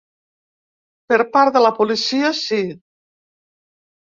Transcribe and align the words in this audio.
Per 1.13 1.19
part 1.35 1.53
de 1.57 1.63
la 1.65 1.73
policia, 1.81 2.33
sí. 2.41 2.61